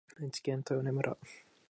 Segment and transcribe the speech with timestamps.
[0.19, 1.15] 愛知県豊根村